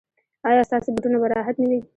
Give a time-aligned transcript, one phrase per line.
[0.49, 1.79] ایا ستاسو بوټونه به راحت نه وي؟